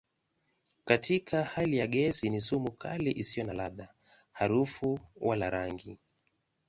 [0.85, 3.93] Katika hali ya gesi ni sumu kali isiyo na ladha,
[4.33, 5.99] harufu wala rangi.